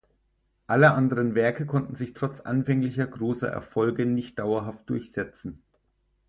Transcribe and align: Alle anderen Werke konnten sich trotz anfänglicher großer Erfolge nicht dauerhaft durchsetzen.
Alle 0.65 0.93
anderen 0.93 1.35
Werke 1.35 1.67
konnten 1.67 1.93
sich 1.95 2.15
trotz 2.15 2.39
anfänglicher 2.41 3.05
großer 3.05 3.49
Erfolge 3.49 4.07
nicht 4.07 4.39
dauerhaft 4.39 4.89
durchsetzen. 4.89 5.61